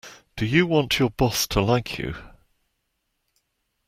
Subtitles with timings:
[0.35, 2.15] Do you want your boss to like you?